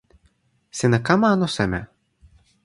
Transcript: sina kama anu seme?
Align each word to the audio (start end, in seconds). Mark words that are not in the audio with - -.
sina 0.77 0.99
kama 1.05 1.27
anu 1.33 1.47
seme? 1.57 1.81